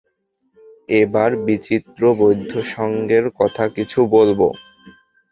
এবার 0.93 1.31
বিচিত্র 1.45 2.01
বৌদ্ধসঙ্ঘের 2.19 3.25
কথা 3.39 3.63
কিছু 3.75 3.99
বলব। 4.15 4.39